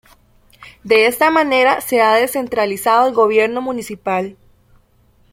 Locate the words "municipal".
3.61-4.35